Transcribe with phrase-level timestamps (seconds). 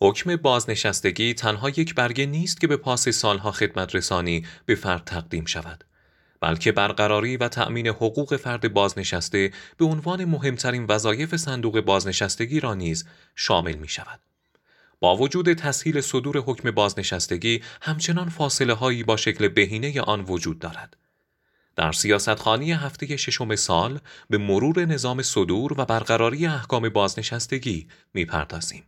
[0.00, 5.44] حکم بازنشستگی تنها یک برگه نیست که به پاس سالها خدمت رسانی به فرد تقدیم
[5.44, 5.84] شود
[6.40, 13.04] بلکه برقراری و تأمین حقوق فرد بازنشسته به عنوان مهمترین وظایف صندوق بازنشستگی را نیز
[13.34, 14.20] شامل می شود.
[15.00, 20.96] با وجود تسهیل صدور حکم بازنشستگی همچنان فاصله هایی با شکل بهینه آن وجود دارد.
[21.76, 24.00] در سیاستخانی هفته ششم سال
[24.30, 28.84] به مرور نظام صدور و برقراری احکام بازنشستگی می‌پردازیم.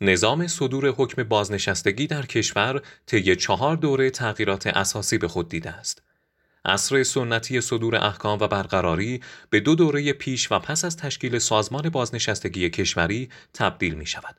[0.00, 6.02] نظام صدور حکم بازنشستگی در کشور طی چهار دوره تغییرات اساسی به خود دیده است.
[6.64, 11.88] عصر سنتی صدور احکام و برقراری به دو دوره پیش و پس از تشکیل سازمان
[11.88, 14.36] بازنشستگی کشوری تبدیل می شود.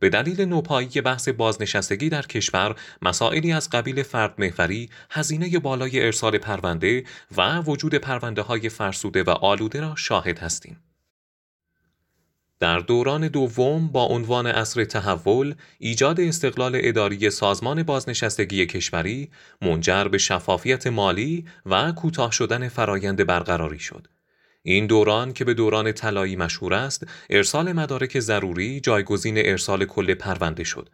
[0.00, 6.38] به دلیل نوپایی بحث بازنشستگی در کشور مسائلی از قبیل فرد محوری، هزینه بالای ارسال
[6.38, 7.04] پرونده
[7.36, 10.87] و وجود پرونده های فرسوده و آلوده را شاهد هستیم.
[12.60, 19.30] در دوران دوم با عنوان اصر تحول ایجاد استقلال اداری سازمان بازنشستگی کشوری
[19.62, 24.06] منجر به شفافیت مالی و کوتاه شدن فرایند برقراری شد.
[24.62, 30.64] این دوران که به دوران طلایی مشهور است، ارسال مدارک ضروری جایگزین ارسال کل پرونده
[30.64, 30.88] شد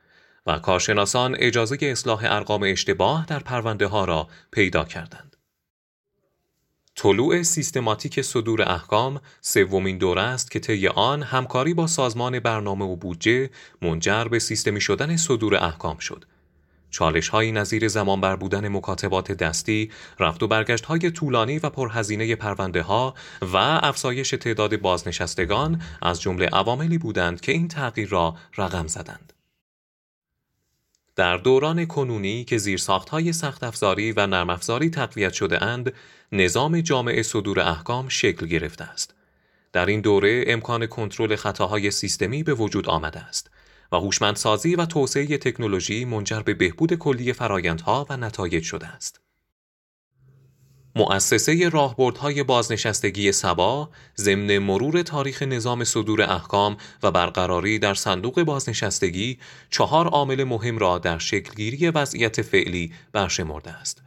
[0.47, 5.34] و کارشناسان اجازه اصلاح ارقام اشتباه در پرونده ها را پیدا کردند.
[7.05, 12.97] طلوع سیستماتیک صدور احکام سومین دوره است که طی آن همکاری با سازمان برنامه و
[12.97, 13.51] بودجه
[13.83, 16.25] منجر به سیستمی شدن صدور احکام شد.
[16.91, 22.37] چالش هایی نظیر زمان بر بودن مکاتبات دستی، رفت و برگشت های طولانی و پرهزینه
[22.37, 28.87] پرونده ها و افزایش تعداد بازنشستگان از جمله عواملی بودند که این تغییر را رقم
[28.87, 29.34] زدند.
[31.17, 32.61] در دوران کنونی که
[33.11, 35.93] های سخت افزاری و نرم افزاری تقویت شده اند،
[36.33, 39.15] نظام جامعه صدور احکام شکل گرفته است.
[39.73, 43.51] در این دوره امکان کنترل خطاهای سیستمی به وجود آمده است
[43.93, 49.24] و هوشمندسازی و توسعه تکنولوژی منجر به بهبود کلی فرایندها و نتایج شده است.
[50.97, 59.39] مؤسسه راهبردهای بازنشستگی سبا ضمن مرور تاریخ نظام صدور احکام و برقراری در صندوق بازنشستگی
[59.71, 64.03] چهار عامل مهم را در شکلگیری وضعیت فعلی برشمرده است.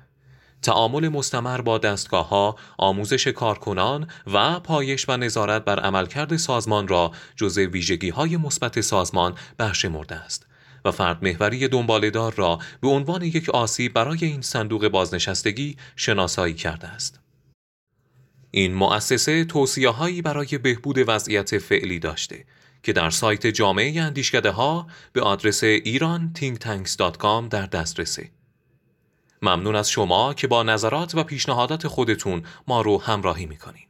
[0.62, 7.12] تعامل مستمر با دستگاه ها، آموزش کارکنان و پایش و نظارت بر عملکرد سازمان را
[7.36, 10.48] جزء ویژگی های مثبت سازمان برشمرده است.
[10.88, 16.88] و فرد محوری دنبالدار را به عنوان یک آسیب برای این صندوق بازنشستگی شناسایی کرده
[16.88, 17.20] است.
[18.52, 22.46] این مؤسسه توصیه هایی برای بهبود وضعیت فعلی داشته
[22.84, 26.34] که در سایت جامعه اندیشکده ها به آدرس ایران
[27.50, 28.30] در دسترسه.
[29.42, 33.87] ممنون از شما که با نظرات و پیشنهادات خودتون ما رو همراهی می‌کنید.